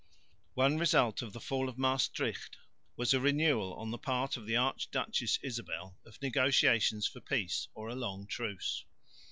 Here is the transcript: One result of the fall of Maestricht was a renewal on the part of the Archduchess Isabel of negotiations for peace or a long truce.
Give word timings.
One 0.55 0.79
result 0.79 1.21
of 1.21 1.31
the 1.31 1.39
fall 1.39 1.69
of 1.69 1.77
Maestricht 1.77 2.57
was 2.95 3.13
a 3.13 3.19
renewal 3.19 3.75
on 3.75 3.91
the 3.91 3.99
part 3.99 4.35
of 4.35 4.47
the 4.47 4.55
Archduchess 4.57 5.37
Isabel 5.43 5.99
of 6.07 6.19
negotiations 6.23 7.05
for 7.05 7.19
peace 7.21 7.67
or 7.75 7.87
a 7.87 7.93
long 7.95 8.25
truce. 8.25 8.83